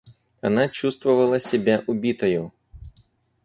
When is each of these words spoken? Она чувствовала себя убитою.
Она 0.41 0.67
чувствовала 0.67 1.39
себя 1.39 1.83
убитою. 1.85 2.51